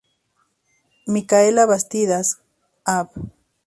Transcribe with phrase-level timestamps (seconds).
[1.05, 2.39] Micaela Bastidas,
[2.85, 3.07] Av.